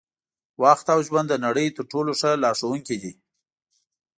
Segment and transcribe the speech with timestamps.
[0.63, 3.11] وخت او ژوند د نړۍ تر ټولو ښه لارښوونکي دي.